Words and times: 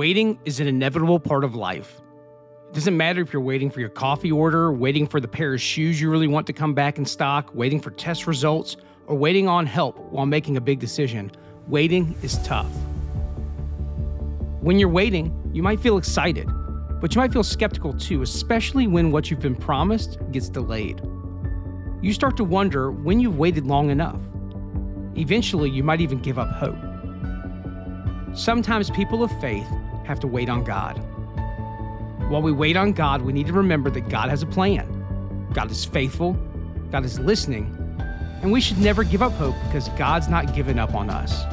Waiting 0.00 0.38
is 0.46 0.60
an 0.60 0.66
inevitable 0.66 1.20
part 1.20 1.44
of 1.44 1.54
life. 1.54 2.00
It 2.68 2.72
doesn't 2.72 2.96
matter 2.96 3.20
if 3.20 3.34
you're 3.34 3.42
waiting 3.42 3.68
for 3.68 3.80
your 3.80 3.90
coffee 3.90 4.32
order, 4.32 4.72
waiting 4.72 5.06
for 5.06 5.20
the 5.20 5.28
pair 5.28 5.52
of 5.52 5.60
shoes 5.60 6.00
you 6.00 6.08
really 6.08 6.26
want 6.26 6.46
to 6.46 6.54
come 6.54 6.72
back 6.72 6.96
in 6.96 7.04
stock, 7.04 7.54
waiting 7.54 7.78
for 7.78 7.90
test 7.90 8.26
results, 8.26 8.78
or 9.06 9.14
waiting 9.14 9.46
on 9.46 9.66
help 9.66 9.98
while 10.10 10.24
making 10.24 10.56
a 10.56 10.60
big 10.62 10.78
decision. 10.78 11.30
Waiting 11.68 12.16
is 12.22 12.38
tough. 12.44 12.72
When 14.62 14.78
you're 14.78 14.88
waiting, 14.88 15.38
you 15.52 15.62
might 15.62 15.80
feel 15.80 15.98
excited, 15.98 16.48
but 16.98 17.14
you 17.14 17.20
might 17.20 17.30
feel 17.30 17.44
skeptical 17.44 17.92
too, 17.92 18.22
especially 18.22 18.86
when 18.86 19.10
what 19.10 19.30
you've 19.30 19.40
been 19.40 19.54
promised 19.54 20.16
gets 20.32 20.48
delayed. 20.48 21.02
You 22.00 22.14
start 22.14 22.38
to 22.38 22.44
wonder 22.44 22.90
when 22.90 23.20
you've 23.20 23.36
waited 23.36 23.66
long 23.66 23.90
enough. 23.90 24.22
Eventually, 25.14 25.68
you 25.68 25.84
might 25.84 26.00
even 26.00 26.20
give 26.20 26.38
up 26.38 26.52
hope. 26.52 26.78
Sometimes 28.32 28.88
people 28.92 29.22
of 29.22 29.30
faith 29.42 29.68
have 30.10 30.20
to 30.20 30.26
wait 30.26 30.48
on 30.48 30.64
God. 30.64 30.98
While 32.28 32.42
we 32.42 32.52
wait 32.52 32.76
on 32.76 32.92
God, 32.92 33.22
we 33.22 33.32
need 33.32 33.46
to 33.46 33.52
remember 33.52 33.90
that 33.90 34.08
God 34.08 34.28
has 34.28 34.42
a 34.42 34.46
plan. 34.46 34.86
God 35.54 35.70
is 35.70 35.84
faithful, 35.84 36.32
God 36.90 37.04
is 37.04 37.18
listening, 37.18 37.76
and 38.42 38.52
we 38.52 38.60
should 38.60 38.78
never 38.78 39.04
give 39.04 39.22
up 39.22 39.32
hope 39.32 39.54
because 39.66 39.88
God's 39.90 40.28
not 40.28 40.54
given 40.54 40.78
up 40.78 40.94
on 40.94 41.10
us. 41.10 41.44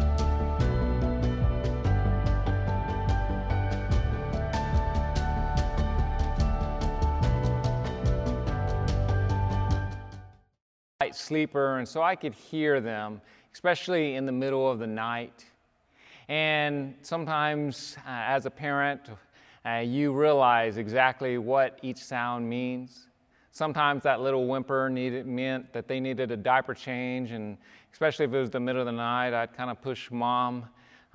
sleeper, 11.13 11.77
and 11.77 11.87
so 11.87 12.01
I 12.01 12.15
could 12.15 12.33
hear 12.33 12.79
them, 12.79 13.21
especially 13.53 14.15
in 14.15 14.25
the 14.25 14.31
middle 14.31 14.69
of 14.69 14.79
the 14.79 14.87
night. 14.87 15.45
And 16.29 16.95
sometimes, 17.03 17.97
uh, 18.05 18.09
as 18.09 18.45
a 18.45 18.51
parent, 18.51 19.01
uh, 19.65 19.77
you 19.77 20.13
realize 20.13 20.77
exactly 20.77 21.37
what 21.37 21.79
each 21.81 21.97
sound 21.97 22.49
means. 22.49 23.07
Sometimes 23.51 24.03
that 24.03 24.21
little 24.21 24.47
whimper 24.47 24.89
needed, 24.89 25.25
meant 25.25 25.71
that 25.73 25.87
they 25.87 25.99
needed 25.99 26.31
a 26.31 26.37
diaper 26.37 26.73
change, 26.73 27.31
and 27.31 27.57
especially 27.91 28.25
if 28.25 28.33
it 28.33 28.39
was 28.39 28.49
the 28.49 28.59
middle 28.59 28.81
of 28.81 28.85
the 28.85 28.91
night, 28.91 29.33
I'd 29.33 29.53
kind 29.55 29.71
of 29.71 29.81
push 29.81 30.11
mom 30.11 30.65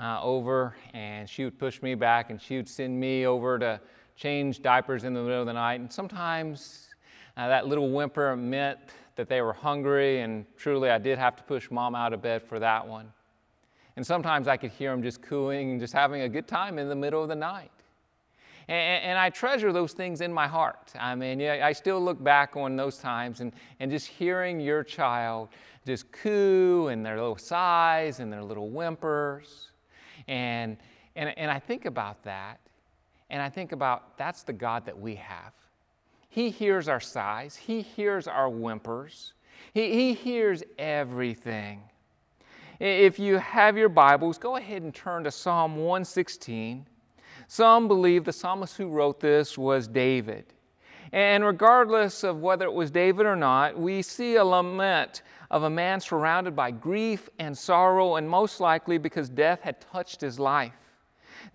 uh, 0.01 0.21
over, 0.23 0.75
and 0.95 1.29
she 1.29 1.45
would 1.45 1.59
push 1.59 1.83
me 1.83 1.95
back, 1.95 2.31
and 2.31 2.41
she 2.41 2.57
would 2.57 2.69
send 2.69 2.99
me 2.99 3.27
over 3.27 3.59
to 3.59 3.81
change 4.17 4.63
diapers 4.63 5.05
in 5.05 5.15
the 5.15 5.23
middle 5.23 5.41
of 5.41 5.47
the 5.47 5.53
night. 5.53 5.81
And 5.81 5.93
sometimes 5.93 6.89
uh, 7.37 7.49
that 7.49 7.67
little 7.67 7.93
whimper 7.93 8.35
meant 8.35 8.79
that 9.17 9.29
they 9.29 9.43
were 9.43 9.53
hungry, 9.53 10.21
and 10.21 10.47
truly 10.57 10.89
I 10.91 10.99
did 10.99 11.19
have 11.19 11.37
to 11.37 11.43
push 11.43 11.71
mom 11.71 11.95
out 11.95 12.13
of 12.13 12.23
bed 12.23 12.43
for 12.43 12.59
that 12.59 12.87
one. 12.87 13.13
And 13.97 14.07
sometimes 14.07 14.49
I 14.49 14.57
could 14.57 14.71
hear 14.71 14.91
them 14.91 15.03
just 15.03 15.23
cooing 15.23 15.73
and 15.73 15.81
just 15.81 15.93
having 15.93 16.23
a 16.23 16.29
good 16.29 16.49
time 16.49 16.79
in 16.79 16.89
the 16.89 16.95
middle 16.95 17.23
of 17.23 17.29
the 17.29 17.35
night. 17.35 17.71
And, 18.69 19.05
and, 19.05 19.19
I 19.19 19.29
treasure 19.29 19.73
those 19.73 19.93
things 19.93 20.21
in 20.21 20.33
my 20.33 20.47
heart. 20.47 20.93
I 20.99 21.17
mean, 21.17 21.41
yeah, 21.41 21.67
I 21.67 21.73
still 21.73 22.01
look 22.01 22.23
back 22.23 22.57
on 22.57 22.77
those 22.77 22.99
times 22.99 23.41
and, 23.41 23.53
and 23.81 23.91
just 23.91 24.07
hearing 24.07 24.61
your 24.61 24.85
child 24.85 25.49
just 25.87 26.11
coo 26.13 26.89
and 26.89 27.05
their 27.05 27.17
little 27.17 27.37
sighs 27.37 28.21
and 28.21 28.33
their 28.33 28.43
little 28.43 28.71
whimpers. 28.71 29.71
And, 30.29 30.77
and, 31.17 31.37
and 31.37 31.51
I 31.51 31.59
think 31.59 31.85
about 31.85 32.23
that, 32.25 32.61
and 33.31 33.43
I 33.43 33.49
think 33.49 33.73
about 33.73 34.17
that's 34.17 34.43
the 34.43 34.53
God 34.53 34.87
that 34.87 34.99
we 34.99 35.17
have. 35.17 35.53
He 36.29 36.49
hears 36.51 36.89
our 36.89 37.01
sighs, 37.01 37.57
He 37.57 37.83
hears 37.83 38.27
our 38.27 38.49
whimpers, 38.49 39.33
He, 39.75 39.93
he 39.93 40.15
hears 40.15 40.63
everything. 40.79 41.83
If 42.83 43.21
you 43.21 43.39
have 43.39 43.79
your 43.79 43.89
Bibles, 43.89 44.39
go 44.39 44.57
ahead 44.57 44.83
and 44.83 44.93
turn 44.93 45.23
to 45.23 45.31
Psalm 45.31 45.77
116. 45.77 46.85
Some 47.47 47.87
believe 47.87 48.25
the 48.25 48.33
psalmist 48.33 48.77
who 48.77 48.89
wrote 48.89 49.21
this 49.21 49.57
was 49.57 49.87
David. 49.87 50.47
And 51.13 51.45
regardless 51.45 52.25
of 52.25 52.41
whether 52.41 52.65
it 52.65 52.73
was 52.73 52.91
David 52.91 53.25
or 53.25 53.37
not, 53.37 53.79
we 53.79 54.03
see 54.03 54.35
a 54.35 54.45
lament 54.45 55.23
of 55.53 55.63
a 55.63 55.71
man 55.71 56.01
surrounded 56.01 56.57
by 56.57 56.73
grief 56.73 57.31
and 57.39 57.57
sorrow, 57.57 58.17
and 58.17 58.29
most 58.29 58.59
likely 58.59 58.99
because 58.99 59.29
death 59.29 59.61
had 59.61 59.81
touched 59.81 60.21
his 60.21 60.41
life. 60.41 60.75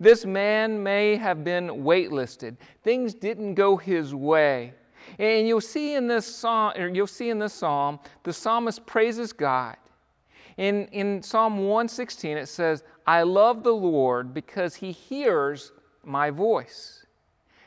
This 0.00 0.24
man 0.24 0.82
may 0.82 1.14
have 1.16 1.44
been 1.44 1.68
waitlisted. 1.68 2.56
Things 2.82 3.12
didn't 3.12 3.52
go 3.52 3.76
his 3.76 4.14
way. 4.14 4.72
And 5.18 5.46
you'll 5.46 5.60
see 5.60 5.94
in 5.94 6.06
this 6.06 6.24
psalm, 6.24 6.72
you'll 6.94 7.06
see 7.06 7.28
in 7.28 7.38
this 7.38 7.52
psalm, 7.52 8.00
the 8.22 8.32
psalmist 8.32 8.86
praises 8.86 9.34
God. 9.34 9.76
In, 10.58 10.86
in 10.88 11.22
Psalm 11.22 11.58
116, 11.58 12.36
it 12.36 12.46
says, 12.46 12.82
I 13.06 13.22
love 13.22 13.62
the 13.62 13.72
Lord 13.72 14.34
because 14.34 14.74
he 14.74 14.90
hears 14.90 15.72
my 16.04 16.30
voice, 16.30 17.06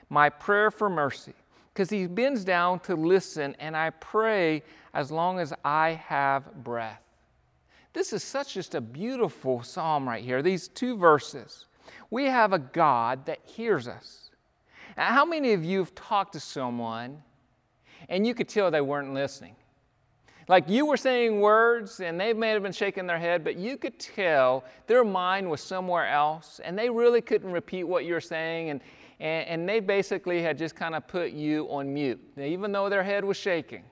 my 0.09 0.29
prayer 0.29 0.69
for 0.69 0.89
mercy, 0.89 1.33
because 1.73 1.89
he 1.89 2.05
bends 2.05 2.43
down 2.43 2.81
to 2.81 2.95
listen, 2.95 3.55
and 3.59 3.77
I 3.77 3.91
pray 3.91 4.61
as 4.93 5.09
long 5.09 5.39
as 5.39 5.53
I 5.63 5.91
have 6.05 6.53
breath. 6.63 7.01
This 7.93 8.11
is 8.11 8.23
such 8.23 8.55
just 8.55 8.75
a 8.75 8.81
beautiful 8.81 9.63
psalm 9.63 10.07
right 10.07 10.23
here, 10.23 10.41
these 10.41 10.67
two 10.67 10.97
verses. 10.97 11.65
We 12.09 12.25
have 12.25 12.51
a 12.51 12.59
God 12.59 13.25
that 13.25 13.39
hears 13.43 13.87
us. 13.87 14.31
Now, 14.97 15.13
how 15.13 15.23
many 15.23 15.53
of 15.53 15.63
you 15.63 15.79
have 15.79 15.95
talked 15.95 16.33
to 16.33 16.41
someone 16.41 17.23
and 18.09 18.27
you 18.27 18.33
could 18.33 18.49
tell 18.49 18.69
they 18.69 18.81
weren't 18.81 19.13
listening? 19.13 19.55
Like 20.51 20.67
you 20.67 20.85
were 20.85 20.97
saying 20.97 21.39
words 21.39 22.01
and 22.01 22.19
they 22.19 22.33
may 22.33 22.49
have 22.49 22.61
been 22.61 22.73
shaking 22.73 23.07
their 23.07 23.17
head, 23.17 23.41
but 23.41 23.55
you 23.55 23.77
could 23.77 23.97
tell 23.97 24.65
their 24.85 25.05
mind 25.05 25.49
was 25.49 25.61
somewhere 25.61 26.05
else 26.05 26.59
and 26.65 26.77
they 26.77 26.89
really 26.89 27.21
couldn't 27.21 27.53
repeat 27.53 27.85
what 27.85 28.03
you 28.03 28.15
were 28.15 28.19
saying. 28.19 28.69
And, 28.69 28.81
and, 29.21 29.47
and 29.47 29.69
they 29.69 29.79
basically 29.79 30.41
had 30.41 30.57
just 30.57 30.75
kind 30.75 30.93
of 30.93 31.07
put 31.07 31.31
you 31.31 31.67
on 31.67 31.93
mute, 31.93 32.19
even 32.37 32.73
though 32.73 32.89
their 32.89 33.01
head 33.01 33.23
was 33.23 33.37
shaking. 33.37 33.85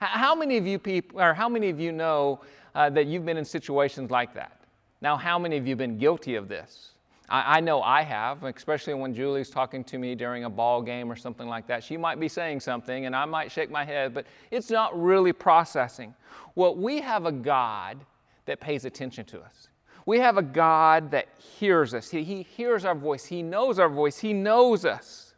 How 0.00 0.34
many 0.34 0.56
of 0.56 0.66
you 0.66 0.80
people, 0.80 1.20
or 1.20 1.32
how 1.32 1.48
many 1.48 1.70
of 1.70 1.78
you 1.78 1.92
know 1.92 2.40
uh, 2.74 2.90
that 2.90 3.06
you've 3.06 3.24
been 3.24 3.36
in 3.36 3.44
situations 3.44 4.10
like 4.10 4.34
that? 4.34 4.62
Now, 5.00 5.16
how 5.16 5.38
many 5.38 5.58
of 5.58 5.64
you 5.64 5.70
have 5.70 5.78
been 5.78 5.96
guilty 5.96 6.34
of 6.34 6.48
this? 6.48 6.90
I, 7.30 7.58
I 7.58 7.60
know 7.60 7.80
I 7.80 8.02
have, 8.02 8.42
especially 8.44 8.94
when 8.94 9.14
Julie's 9.14 9.48
talking 9.48 9.84
to 9.84 9.98
me 9.98 10.14
during 10.14 10.44
a 10.44 10.50
ball 10.50 10.82
game 10.82 11.10
or 11.10 11.16
something 11.16 11.48
like 11.48 11.66
that. 11.68 11.84
She 11.84 11.96
might 11.96 12.18
be 12.18 12.28
saying 12.28 12.60
something 12.60 13.06
and 13.06 13.14
I 13.14 13.24
might 13.24 13.50
shake 13.50 13.70
my 13.70 13.84
head, 13.84 14.12
but 14.12 14.26
it's 14.50 14.70
not 14.70 15.00
really 15.00 15.32
processing. 15.32 16.14
Well, 16.56 16.74
we 16.74 17.00
have 17.00 17.26
a 17.26 17.32
God 17.32 17.98
that 18.46 18.60
pays 18.60 18.84
attention 18.84 19.24
to 19.26 19.40
us. 19.40 19.68
We 20.06 20.18
have 20.18 20.38
a 20.38 20.42
God 20.42 21.10
that 21.12 21.28
hears 21.38 21.94
us. 21.94 22.10
He, 22.10 22.24
he 22.24 22.42
hears 22.42 22.84
our 22.84 22.94
voice. 22.94 23.24
He 23.24 23.42
knows 23.42 23.78
our 23.78 23.88
voice. 23.88 24.18
He 24.18 24.32
knows 24.32 24.84
us. 24.84 25.34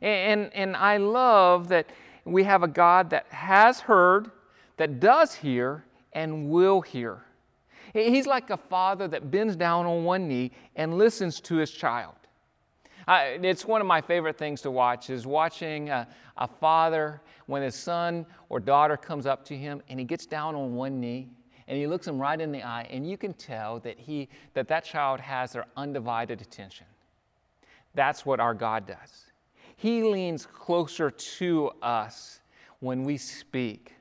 And, 0.00 0.40
and, 0.40 0.54
and 0.54 0.76
I 0.76 0.96
love 0.96 1.68
that 1.68 1.90
we 2.24 2.44
have 2.44 2.62
a 2.62 2.68
God 2.68 3.10
that 3.10 3.26
has 3.28 3.80
heard, 3.80 4.30
that 4.76 5.00
does 5.00 5.34
hear, 5.34 5.84
and 6.12 6.48
will 6.48 6.80
hear. 6.80 7.22
He's 7.92 8.26
like 8.26 8.50
a 8.50 8.56
father 8.56 9.08
that 9.08 9.30
bends 9.30 9.56
down 9.56 9.86
on 9.86 10.04
one 10.04 10.28
knee 10.28 10.52
and 10.76 10.96
listens 10.96 11.40
to 11.42 11.56
his 11.56 11.70
child. 11.70 12.14
It's 13.08 13.64
one 13.64 13.80
of 13.80 13.86
my 13.86 14.00
favorite 14.00 14.38
things 14.38 14.60
to 14.62 14.70
watch 14.70 15.10
is 15.10 15.26
watching 15.26 15.90
a, 15.90 16.06
a 16.36 16.46
father 16.46 17.20
when 17.46 17.62
his 17.62 17.74
son 17.74 18.24
or 18.48 18.60
daughter 18.60 18.96
comes 18.96 19.26
up 19.26 19.44
to 19.46 19.56
him 19.56 19.82
and 19.88 19.98
he 19.98 20.04
gets 20.04 20.26
down 20.26 20.54
on 20.54 20.74
one 20.74 21.00
knee 21.00 21.28
and 21.66 21.76
he 21.76 21.86
looks 21.86 22.06
him 22.06 22.18
right 22.20 22.40
in 22.40 22.52
the 22.52 22.62
eye 22.62 22.86
and 22.90 23.08
you 23.08 23.16
can 23.16 23.32
tell 23.34 23.80
that 23.80 23.98
he 23.98 24.28
that 24.54 24.68
that 24.68 24.84
child 24.84 25.18
has 25.18 25.52
their 25.52 25.66
undivided 25.76 26.40
attention. 26.40 26.86
That's 27.94 28.24
what 28.24 28.38
our 28.38 28.54
god 28.54 28.86
does. 28.86 29.24
He 29.76 30.02
leans 30.02 30.46
closer 30.46 31.10
to 31.10 31.70
us 31.82 32.40
when 32.78 33.02
we 33.04 33.16
speak. 33.16 33.94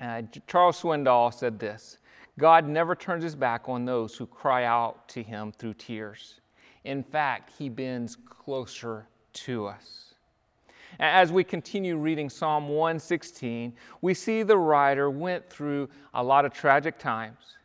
Uh, 0.00 0.22
charles 0.46 0.80
swindoll 0.80 1.32
said 1.32 1.58
this 1.58 1.97
God 2.38 2.66
never 2.66 2.94
turns 2.94 3.24
his 3.24 3.34
back 3.34 3.68
on 3.68 3.84
those 3.84 4.16
who 4.16 4.24
cry 4.24 4.64
out 4.64 5.08
to 5.08 5.22
him 5.22 5.52
through 5.52 5.74
tears. 5.74 6.40
In 6.84 7.02
fact, 7.02 7.52
he 7.58 7.68
bends 7.68 8.16
closer 8.16 9.08
to 9.34 9.66
us. 9.66 10.14
As 11.00 11.32
we 11.32 11.44
continue 11.44 11.96
reading 11.96 12.30
Psalm 12.30 12.68
116, 12.68 13.74
we 14.00 14.14
see 14.14 14.42
the 14.42 14.56
writer 14.56 15.10
went 15.10 15.50
through 15.50 15.88
a 16.14 16.22
lot 16.22 16.44
of 16.44 16.52
tragic 16.52 16.98
times. 16.98 17.56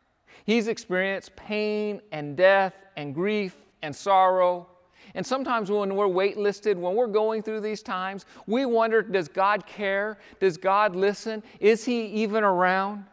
He's 0.46 0.68
experienced 0.68 1.36
pain 1.36 2.02
and 2.12 2.36
death 2.36 2.74
and 2.98 3.14
grief 3.14 3.56
and 3.82 3.96
sorrow. 3.96 4.68
And 5.16 5.26
sometimes 5.26 5.70
when 5.70 5.96
we're 5.96 6.08
waitlisted, 6.08 6.76
when 6.76 6.96
we're 6.96 7.08
going 7.08 7.44
through 7.44 7.62
these 7.62 7.84
times, 7.84 8.26
we 8.48 8.66
wonder 8.66 9.02
does 9.02 9.28
God 9.28 9.66
care? 9.68 10.18
Does 10.40 10.58
God 10.58 10.96
listen? 10.96 11.44
Is 11.60 11.86
He 11.86 12.06
even 12.08 12.44
around? 12.44 13.06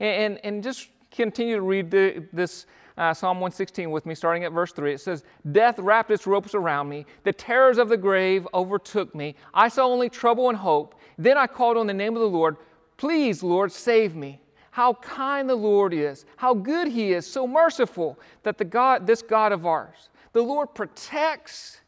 And, 0.00 0.34
and, 0.34 0.44
and 0.44 0.62
just 0.62 0.88
continue 1.18 1.56
to 1.56 1.62
read 1.62 1.90
the, 1.90 2.24
this 2.32 2.66
uh, 2.96 3.12
Psalm 3.12 3.38
116 3.38 3.90
with 3.90 4.06
me, 4.06 4.14
starting 4.14 4.44
at 4.44 4.52
verse 4.52 4.72
3. 4.72 4.94
It 4.94 5.00
says, 5.00 5.24
Death 5.52 5.78
wrapped 5.78 6.10
its 6.10 6.26
ropes 6.26 6.54
around 6.54 6.88
me. 6.88 7.06
The 7.24 7.32
terrors 7.32 7.78
of 7.78 7.88
the 7.88 7.96
grave 7.96 8.46
overtook 8.54 9.14
me. 9.14 9.34
I 9.52 9.68
saw 9.68 9.86
only 9.86 10.08
trouble 10.08 10.48
and 10.48 10.58
hope. 10.58 10.94
Then 11.18 11.36
I 11.36 11.46
called 11.46 11.76
on 11.76 11.86
the 11.86 11.94
name 11.94 12.14
of 12.14 12.20
the 12.20 12.28
Lord. 12.28 12.56
Please, 12.96 13.42
Lord, 13.42 13.70
save 13.70 14.16
me. 14.16 14.40
How 14.70 14.94
kind 14.94 15.48
the 15.48 15.56
Lord 15.56 15.92
is, 15.92 16.24
how 16.36 16.54
good 16.54 16.86
He 16.86 17.12
is, 17.12 17.26
so 17.26 17.48
merciful 17.48 18.18
that 18.44 18.58
the 18.58 18.64
God, 18.64 19.06
this 19.06 19.22
God 19.22 19.50
of 19.50 19.66
ours, 19.66 20.08
the 20.32 20.42
Lord 20.42 20.72
protects 20.72 21.80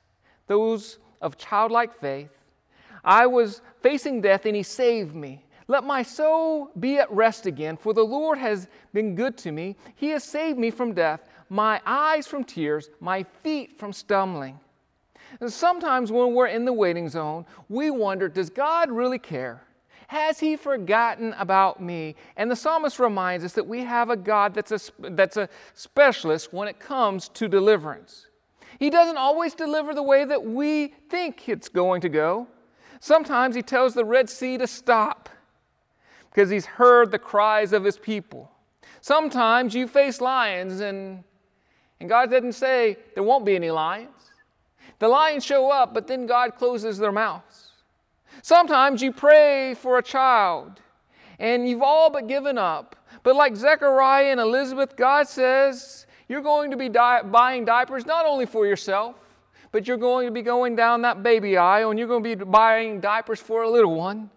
those 0.49 0.99
of 1.23 1.39
childlike 1.39 2.01
faith. 2.01 2.31
I 3.05 3.27
was 3.27 3.63
facing 3.81 4.21
death 4.21 4.45
and 4.45 4.57
He 4.57 4.65
saved 4.65 5.15
me. 5.15 5.45
Let 5.71 5.85
my 5.85 6.03
soul 6.03 6.73
be 6.81 6.99
at 6.99 7.09
rest 7.13 7.47
again, 7.47 7.77
for 7.77 7.95
the 7.95 8.03
Lord 8.03 8.39
has 8.39 8.67
been 8.93 9.15
good 9.15 9.39
to 9.39 9.53
me. 9.53 9.77
He 9.95 10.09
has 10.09 10.25
saved 10.25 10.59
me 10.59 10.69
from 10.73 10.95
death, 10.95 11.29
my 11.49 11.81
eyes 11.87 12.27
from 12.27 12.43
tears, 12.43 12.91
my 12.99 13.23
feet 13.45 13.79
from 13.79 13.93
stumbling. 13.93 14.59
And 15.39 15.53
sometimes 15.53 16.11
when 16.11 16.35
we're 16.35 16.49
in 16.49 16.65
the 16.65 16.73
waiting 16.73 17.09
zone, 17.09 17.47
we 17.69 17.89
wonder 17.89 18.29
does 18.29 18.51
God 18.51 18.91
really 18.91 19.21
care? 19.21 19.63
Has 20.09 20.41
he 20.41 20.57
forgotten 20.57 21.35
about 21.35 21.81
me? 21.81 22.17
And 22.37 22.51
the 22.51 22.57
psalmist 22.57 22.99
reminds 22.99 23.45
us 23.45 23.53
that 23.53 23.69
we 23.69 23.85
have 23.85 24.11
a 24.11 24.17
God 24.17 24.55
that's 24.55 24.73
a, 24.73 24.81
that's 25.11 25.37
a 25.37 25.49
specialist 25.75 26.53
when 26.53 26.67
it 26.67 26.81
comes 26.81 27.29
to 27.29 27.47
deliverance. 27.47 28.27
He 28.81 28.91
doesn't 28.91 29.19
always 29.19 29.55
deliver 29.55 29.95
the 29.95 30.03
way 30.03 30.25
that 30.25 30.45
we 30.45 30.95
think 31.09 31.49
it's 31.49 31.69
going 31.69 32.01
to 32.01 32.09
go. 32.09 32.49
Sometimes 32.99 33.55
he 33.55 33.63
tells 33.63 33.95
the 33.95 34.05
Red 34.05 34.29
Sea 34.29 34.59
to 34.59 34.67
stop 34.67 35.29
because 36.31 36.51
he's 36.51 36.67
heard 36.67 37.11
the 37.11 37.19
cries 37.19 37.73
of 37.73 37.85
his 37.85 37.99
people. 37.99 38.51
Sometimes 39.01 39.75
you 39.75 39.87
face 39.87 40.21
lions, 40.21 40.81
and, 40.81 41.25
and 42.01 42.09
God 42.09 42.31
didn't 42.31 42.53
say 42.53 42.97
there 43.15 43.23
won't 43.23 43.45
be 43.45 43.57
any 43.57 43.71
lions. 43.71 44.31
The 44.99 45.09
lions 45.09 45.45
show 45.45 45.71
up, 45.71 45.95
but 45.95 46.07
then 46.07 46.27
God 46.27 46.57
closes 46.57 46.99
their 46.99 47.13
mouths. 47.13 47.69
Sometimes 48.43 49.03
you 49.03 49.13
pray 49.13 49.75
for 49.75 49.99
a 49.99 50.03
child, 50.03 50.81
and 51.39 51.69
you've 51.69 51.83
all 51.83 52.11
but 52.11 52.29
given 52.29 52.59
up. 52.59 52.97
But 53.23 53.37
like 53.37 53.57
Zechariah 53.57 54.27
and 54.27 54.41
Elizabeth, 54.41 54.97
God 54.97 55.29
says 55.29 56.07
you're 56.29 56.43
going 56.43 56.71
to 56.71 56.77
be 56.77 56.89
di- 56.89 57.23
buying 57.23 57.65
diapers 57.65 58.07
not 58.07 58.25
only 58.25 58.47
for 58.47 58.67
yourself, 58.67 59.17
but 59.73 59.87
you're 59.87 59.97
going 59.97 60.27
to 60.27 60.33
be 60.33 60.43
going 60.43 60.77
down 60.77 61.03
that 61.03 61.23
baby 61.23 61.57
aisle 61.57 61.91
and 61.91 61.99
you're 61.99 62.09
going 62.09 62.23
to 62.23 62.37
be 62.37 62.45
buying 62.45 63.01
diapers 63.01 63.41
for 63.41 63.63
a 63.63 63.71
little 63.71 63.95
one. 63.95 64.31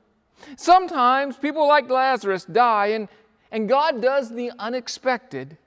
Sometimes 0.56 1.38
people 1.38 1.68
like 1.68 1.90
Lazarus 1.90 2.46
die, 2.46 2.88
and, 2.88 3.08
and 3.52 3.70
God 3.70 4.02
does 4.02 4.30
the 4.30 4.52
unexpected. 4.60 5.58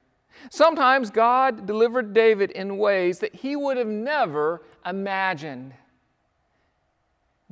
Sometimes 0.50 1.10
God 1.10 1.66
delivered 1.66 2.12
David 2.12 2.50
in 2.52 2.78
ways 2.78 3.18
that 3.20 3.34
he 3.34 3.56
would 3.56 3.76
have 3.76 3.86
never 3.86 4.62
imagined. 4.84 5.74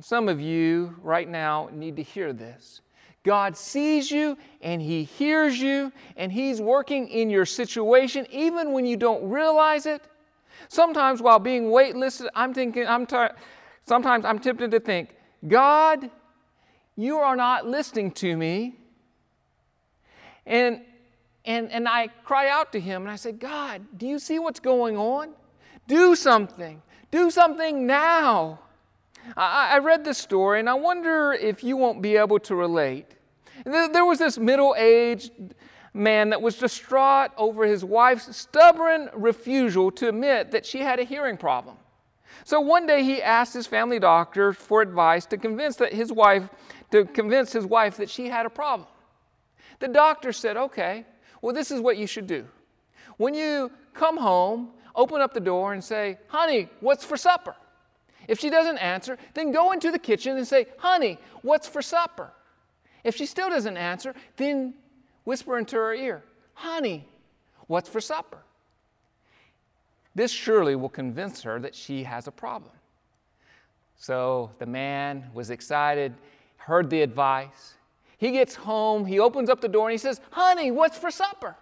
Some 0.01 0.27
of 0.27 0.41
you 0.41 0.95
right 1.01 1.27
now 1.27 1.69
need 1.71 1.95
to 1.95 2.03
hear 2.03 2.33
this. 2.33 2.81
God 3.23 3.57
sees 3.57 4.11
you 4.11 4.37
and 4.61 4.81
He 4.81 5.03
hears 5.03 5.59
you 5.59 5.91
and 6.15 6.31
He's 6.31 6.61
working 6.61 7.07
in 7.07 7.29
your 7.29 7.45
situation 7.45 8.27
even 8.29 8.71
when 8.71 8.85
you 8.85 8.97
don't 8.97 9.27
realize 9.29 9.85
it. 9.85 10.03
Sometimes 10.67 11.21
while 11.21 11.39
being 11.39 11.65
waitlisted, 11.65 12.27
I'm 12.35 12.53
thinking, 12.53 12.85
I'm 12.87 13.05
t- 13.05 13.27
sometimes 13.87 14.25
I'm 14.25 14.39
tempted 14.39 14.71
to 14.71 14.79
think, 14.79 15.15
God, 15.47 16.09
you 16.95 17.17
are 17.17 17.35
not 17.35 17.67
listening 17.67 18.11
to 18.11 18.37
me. 18.37 18.75
And, 20.45 20.81
and, 21.43 21.71
and 21.71 21.87
I 21.87 22.07
cry 22.23 22.49
out 22.49 22.71
to 22.73 22.79
him 22.79 23.03
and 23.03 23.11
I 23.11 23.15
say, 23.15 23.31
God, 23.31 23.81
do 23.97 24.07
you 24.07 24.19
see 24.19 24.39
what's 24.39 24.59
going 24.59 24.97
on? 24.97 25.29
Do 25.87 26.15
something. 26.15 26.81
Do 27.11 27.29
something 27.31 27.85
now. 27.85 28.59
I, 29.35 29.75
I 29.75 29.77
read 29.79 30.05
this 30.05 30.17
story 30.17 30.59
and 30.59 30.69
I 30.69 30.75
wonder 30.75 31.33
if 31.33 31.63
you 31.63 31.77
won't 31.77 32.01
be 32.01 32.15
able 32.15 32.39
to 32.39 32.55
relate. 32.55 33.15
There 33.65 34.05
was 34.05 34.19
this 34.19 34.37
middle 34.37 34.75
aged 34.77 35.31
man 35.93 36.29
that 36.29 36.41
was 36.41 36.57
distraught 36.57 37.31
over 37.37 37.65
his 37.65 37.83
wife's 37.83 38.35
stubborn 38.35 39.09
refusal 39.13 39.89
to 39.91 40.09
admit 40.09 40.51
that 40.51 40.65
she 40.65 40.79
had 40.79 40.99
a 40.99 41.03
hearing 41.03 41.37
problem. 41.37 41.77
So 42.43 42.59
one 42.59 42.85
day 42.85 43.03
he 43.03 43.21
asked 43.21 43.53
his 43.53 43.67
family 43.67 43.99
doctor 43.99 44.53
for 44.53 44.81
advice 44.81 45.25
to 45.27 45.37
convince 45.37 45.75
that 45.77 45.93
his 45.93 46.11
wife 46.11 46.49
to 46.91 47.05
convince 47.05 47.51
his 47.51 47.65
wife 47.65 47.97
that 47.97 48.09
she 48.09 48.27
had 48.27 48.45
a 48.45 48.49
problem. 48.49 48.87
The 49.79 49.87
doctor 49.87 50.31
said, 50.31 50.57
Okay, 50.57 51.05
well, 51.41 51.53
this 51.53 51.71
is 51.71 51.81
what 51.81 51.97
you 51.97 52.07
should 52.07 52.27
do. 52.27 52.45
When 53.17 53.33
you 53.33 53.71
come 53.93 54.17
home, 54.17 54.71
open 54.95 55.21
up 55.21 55.33
the 55.33 55.39
door 55.39 55.73
and 55.73 55.83
say, 55.83 56.17
Honey, 56.27 56.69
what's 56.79 57.03
for 57.03 57.17
supper? 57.17 57.55
If 58.27 58.39
she 58.39 58.49
doesn't 58.49 58.77
answer, 58.77 59.17
then 59.33 59.51
go 59.51 59.71
into 59.71 59.91
the 59.91 59.99
kitchen 59.99 60.37
and 60.37 60.47
say, 60.47 60.67
Honey, 60.77 61.19
what's 61.41 61.67
for 61.67 61.81
supper? 61.81 62.31
If 63.03 63.15
she 63.15 63.25
still 63.25 63.49
doesn't 63.49 63.77
answer, 63.77 64.15
then 64.37 64.73
whisper 65.25 65.57
into 65.57 65.75
her 65.75 65.93
ear, 65.93 66.23
Honey, 66.53 67.07
what's 67.67 67.89
for 67.89 68.01
supper? 68.01 68.39
This 70.15 70.31
surely 70.31 70.75
will 70.75 70.89
convince 70.89 71.43
her 71.43 71.59
that 71.59 71.75
she 71.75 72.03
has 72.03 72.27
a 72.27 72.31
problem. 72.31 72.71
So 73.97 74.51
the 74.59 74.65
man 74.65 75.29
was 75.33 75.49
excited 75.49 76.15
heard 76.65 76.89
the 76.89 77.01
advice. 77.01 77.75
He 78.17 78.31
gets 78.31 78.55
home, 78.55 79.05
he 79.05 79.19
opens 79.19 79.49
up 79.51 79.61
the 79.61 79.67
door, 79.67 79.87
and 79.87 79.91
he 79.91 79.99
says, 79.99 80.19
Honey, 80.31 80.71
what's 80.71 80.97
for 80.97 81.11
supper? 81.11 81.55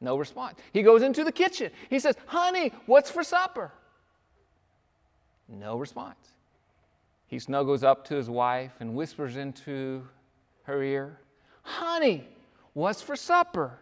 No 0.00 0.16
response. 0.16 0.60
He 0.72 0.82
goes 0.82 1.02
into 1.02 1.24
the 1.24 1.32
kitchen. 1.32 1.72
He 1.90 1.98
says, 1.98 2.14
Honey, 2.26 2.72
what's 2.86 3.10
for 3.10 3.24
supper? 3.24 3.72
No 5.48 5.76
response. 5.76 6.34
He 7.26 7.40
snuggles 7.40 7.82
up 7.82 8.04
to 8.06 8.14
his 8.14 8.30
wife 8.30 8.72
and 8.78 8.94
whispers 8.94 9.36
into 9.36 10.06
her 10.62 10.82
ear, 10.84 11.18
Honey, 11.62 12.28
what's 12.74 13.02
for 13.02 13.16
supper? 13.16 13.80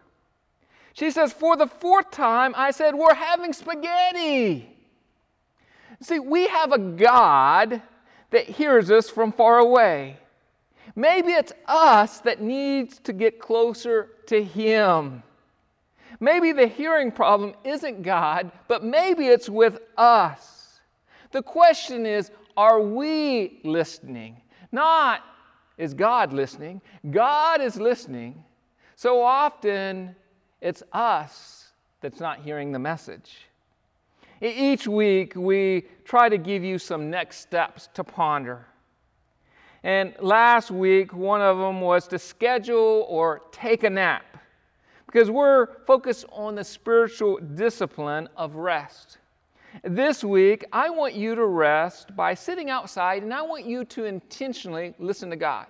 She 0.97 1.11
says, 1.11 1.31
For 1.31 1.55
the 1.55 1.67
fourth 1.67 2.09
time, 2.09 2.55
I 2.57 2.71
said, 2.71 2.95
We're 2.95 3.13
having 3.13 3.53
spaghetti. 3.53 4.67
See, 6.01 6.17
we 6.17 6.47
have 6.47 6.71
a 6.71 6.79
God 6.79 7.83
that 8.31 8.45
hears 8.45 8.89
us 8.89 9.07
from 9.07 9.31
far 9.31 9.59
away. 9.59 10.17
Maybe 10.95 11.33
it's 11.33 11.53
us 11.67 12.19
that 12.21 12.41
needs 12.41 12.97
to 13.01 13.13
get 13.13 13.39
closer 13.39 14.09
to 14.25 14.43
Him. 14.43 15.21
Maybe 16.19 16.51
the 16.51 16.65
hearing 16.65 17.11
problem 17.11 17.53
isn't 17.63 18.01
God, 18.01 18.51
but 18.67 18.83
maybe 18.83 19.27
it's 19.27 19.49
with 19.49 19.77
us. 19.97 20.79
The 21.29 21.43
question 21.43 22.07
is 22.07 22.31
are 22.57 22.81
we 22.81 23.59
listening? 23.63 24.41
Not 24.71 25.21
is 25.77 25.93
God 25.93 26.33
listening? 26.33 26.81
God 27.11 27.61
is 27.61 27.79
listening. 27.79 28.43
So 28.95 29.21
often 29.21 30.15
it's 30.61 30.83
us 30.91 31.69
that's 32.01 32.19
not 32.19 32.39
hearing 32.39 32.71
the 32.71 32.79
message. 32.79 33.47
Each 34.41 34.87
week 34.87 35.33
we 35.35 35.85
try 36.05 36.29
to 36.29 36.37
give 36.37 36.63
you 36.63 36.77
some 36.77 37.09
next 37.09 37.37
steps 37.37 37.89
to 37.95 38.03
ponder. 38.03 38.67
And 39.83 40.13
last 40.19 40.69
week, 40.69 41.13
one 41.13 41.41
of 41.41 41.57
them 41.57 41.81
was 41.81 42.07
to 42.09 42.19
schedule 42.19 43.05
or 43.07 43.41
take 43.51 43.83
a 43.83 43.89
nap 43.89 44.37
because 45.05 45.31
we're 45.31 45.67
focused 45.85 46.25
on 46.31 46.55
the 46.55 46.63
spiritual 46.63 47.37
discipline 47.37 48.27
of 48.35 48.55
rest. 48.55 49.17
This 49.83 50.23
week, 50.23 50.65
I 50.73 50.89
want 50.89 51.13
you 51.13 51.35
to 51.35 51.45
rest 51.45 52.15
by 52.15 52.33
sitting 52.33 52.69
outside 52.69 53.23
and 53.23 53.33
I 53.33 53.41
want 53.41 53.65
you 53.65 53.85
to 53.85 54.05
intentionally 54.05 54.93
listen 54.99 55.29
to 55.29 55.35
God. 55.35 55.67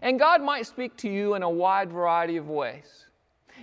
And 0.00 0.18
God 0.18 0.42
might 0.42 0.66
speak 0.66 0.96
to 0.98 1.08
you 1.08 1.34
in 1.34 1.42
a 1.42 1.50
wide 1.50 1.92
variety 1.92 2.38
of 2.38 2.48
ways. 2.48 3.06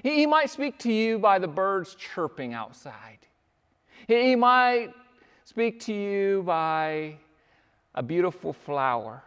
He 0.04 0.26
might 0.26 0.50
speak 0.50 0.78
to 0.80 0.92
you 0.92 1.20
by 1.20 1.40
the 1.40 1.48
birds 1.48 1.96
chirping 1.96 2.54
outside. 2.54 3.20
He 4.08 4.36
might 4.36 4.90
speak 5.44 5.80
to 5.82 5.94
you 5.94 6.44
by 6.44 7.18
a 7.96 8.04
beautiful 8.04 8.54
flower. 8.54 9.24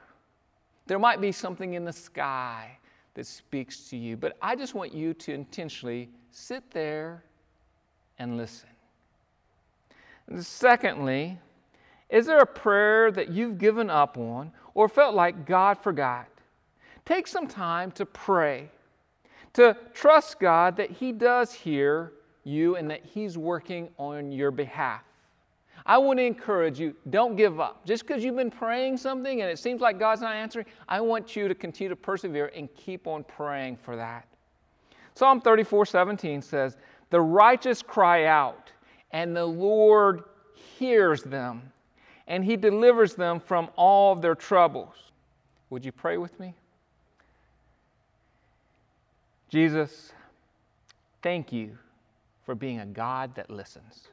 There 0.87 0.99
might 0.99 1.21
be 1.21 1.33
something 1.33 1.75
in 1.75 1.85
the 1.85 1.93
sky 1.93 2.79
that 3.15 3.27
speaks 3.27 3.89
to 3.91 3.97
you, 3.97 4.17
but 4.17 4.37
I 4.41 4.57
just 4.57 4.75
want 4.75 4.95
you 4.95 5.15
to 5.15 5.33
intentionally 5.33 6.09
sit 6.31 6.71
there 6.71 7.23
and 8.19 8.37
listen. 8.37 8.69
And 10.29 10.45
secondly, 10.45 11.39
is 12.09 12.27
there 12.27 12.39
a 12.39 12.47
prayer 12.47 13.11
that 13.13 13.31
you've 13.31 13.59
given 13.59 13.91
up 13.91 14.17
on 14.19 14.53
or 14.75 14.89
felt 14.89 15.15
like 15.15 15.47
God 15.47 15.79
forgot? 15.79 16.29
Take 17.05 17.27
some 17.27 17.47
time 17.47 17.91
to 17.93 18.07
pray. 18.07 18.71
To 19.55 19.77
trust 19.93 20.41
God 20.41 20.77
that 20.77 20.91
He 20.91 21.13
does 21.13 21.53
hear 21.53 22.13
you 22.45 22.77
and 22.77 22.91
that 22.91 23.05
He's 23.05 23.37
working 23.37 23.89
on 23.99 24.33
your 24.33 24.51
behalf. 24.51 25.03
I 25.85 25.99
want 25.99 26.19
to 26.19 26.25
encourage 26.25 26.79
you 26.79 26.95
don't 27.11 27.35
give 27.37 27.59
up. 27.59 27.85
Just 27.85 28.07
because 28.07 28.23
you've 28.23 28.37
been 28.37 28.51
praying 28.51 28.97
something 28.97 29.43
and 29.43 29.51
it 29.51 29.59
seems 29.59 29.81
like 29.81 29.99
God's 29.99 30.21
not 30.21 30.35
answering, 30.35 30.67
I 30.89 31.01
want 31.01 31.35
you 31.35 31.49
to 31.49 31.55
continue 31.55 31.89
to 31.89 31.97
persevere 31.97 32.53
and 32.55 32.73
keep 32.75 33.07
on 33.07 33.25
praying 33.25 33.79
for 33.79 33.97
that. 33.97 34.27
Psalm 35.15 35.41
34 35.41 35.87
17 35.87 36.41
says, 36.41 36.77
The 37.11 37.21
righteous 37.21 37.83
cry 37.83 38.27
out, 38.27 38.71
and 39.11 39.37
the 39.37 39.45
Lord 39.45 40.23
hears 40.55 41.23
them, 41.23 41.73
and 42.29 42.45
He 42.45 42.57
delivers 42.57 43.15
them 43.15 43.41
from 43.41 43.69
all 43.77 44.15
their 44.15 44.35
troubles. 44.35 44.95
Would 45.71 45.85
you 45.85 45.93
pray 45.93 46.17
with 46.17 46.39
me? 46.39 46.55
Jesus, 49.53 50.15
thank 51.21 51.53
you 51.53 51.77
for 52.47 52.55
being 52.55 52.81
a 52.81 52.87
God 52.87 53.35
that 53.35 53.51
listens, 53.51 54.09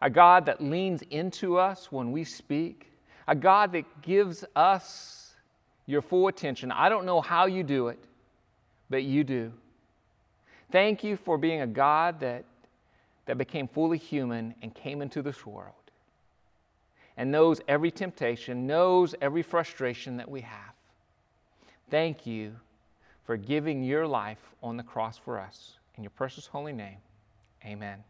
a 0.00 0.08
God 0.08 0.46
that 0.46 0.62
leans 0.62 1.02
into 1.10 1.58
us 1.58 1.92
when 1.92 2.10
we 2.10 2.24
speak, 2.24 2.90
a 3.28 3.34
God 3.34 3.72
that 3.72 3.84
gives 4.00 4.46
us 4.56 5.34
your 5.84 6.00
full 6.00 6.28
attention. 6.28 6.72
I 6.72 6.88
don't 6.88 7.04
know 7.04 7.20
how 7.20 7.44
you 7.44 7.62
do 7.62 7.88
it, 7.88 7.98
but 8.88 9.02
you 9.02 9.24
do. 9.24 9.52
Thank 10.70 11.04
you 11.04 11.18
for 11.18 11.36
being 11.36 11.60
a 11.60 11.66
God 11.66 12.20
that, 12.20 12.46
that 13.26 13.36
became 13.36 13.68
fully 13.68 13.98
human 13.98 14.54
and 14.62 14.74
came 14.74 15.02
into 15.02 15.20
this 15.20 15.44
world 15.44 15.74
and 17.18 17.30
knows 17.30 17.60
every 17.68 17.90
temptation, 17.90 18.66
knows 18.66 19.14
every 19.20 19.42
frustration 19.42 20.16
that 20.16 20.30
we 20.30 20.40
have. 20.40 20.72
Thank 21.90 22.24
you 22.24 22.56
for 23.24 23.36
giving 23.36 23.82
your 23.82 24.06
life 24.06 24.54
on 24.62 24.76
the 24.76 24.82
cross 24.82 25.18
for 25.18 25.38
us. 25.38 25.74
In 25.96 26.02
your 26.02 26.10
precious 26.10 26.46
holy 26.46 26.72
name, 26.72 26.98
amen. 27.64 28.02